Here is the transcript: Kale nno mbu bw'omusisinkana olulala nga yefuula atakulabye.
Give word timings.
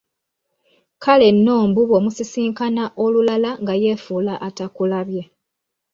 Kale 1.03 1.27
nno 1.35 1.55
mbu 1.69 1.81
bw'omusisinkana 1.87 2.83
olulala 3.03 3.51
nga 3.61 3.73
yefuula 3.83 4.33
atakulabye. 4.47 5.21